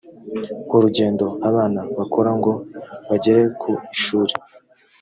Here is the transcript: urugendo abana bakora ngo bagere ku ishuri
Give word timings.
urugendo 0.75 1.25
abana 1.49 1.81
bakora 1.97 2.31
ngo 2.39 2.51
bagere 3.07 3.41
ku 3.59 3.69
ishuri 3.95 4.33